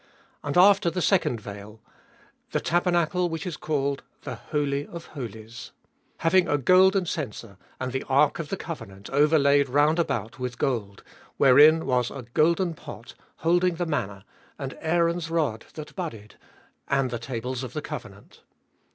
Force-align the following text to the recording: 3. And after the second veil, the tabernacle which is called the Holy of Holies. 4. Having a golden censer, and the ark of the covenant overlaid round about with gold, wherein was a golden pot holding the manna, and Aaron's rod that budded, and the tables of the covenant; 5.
3. 0.41 0.47
And 0.49 0.57
after 0.57 0.89
the 0.89 0.99
second 0.99 1.39
veil, 1.39 1.79
the 2.53 2.59
tabernacle 2.59 3.29
which 3.29 3.45
is 3.45 3.55
called 3.55 4.01
the 4.23 4.33
Holy 4.33 4.87
of 4.87 5.05
Holies. 5.13 5.73
4. 6.13 6.15
Having 6.17 6.47
a 6.47 6.57
golden 6.57 7.05
censer, 7.05 7.55
and 7.79 7.91
the 7.91 8.01
ark 8.09 8.39
of 8.39 8.49
the 8.49 8.57
covenant 8.57 9.11
overlaid 9.11 9.69
round 9.69 9.99
about 9.99 10.39
with 10.39 10.57
gold, 10.57 11.03
wherein 11.37 11.85
was 11.85 12.09
a 12.09 12.25
golden 12.33 12.73
pot 12.73 13.13
holding 13.45 13.75
the 13.75 13.85
manna, 13.85 14.25
and 14.57 14.75
Aaron's 14.81 15.29
rod 15.29 15.65
that 15.75 15.95
budded, 15.95 16.33
and 16.87 17.11
the 17.11 17.19
tables 17.19 17.61
of 17.63 17.73
the 17.73 17.81
covenant; 17.83 18.37
5. 18.37 18.43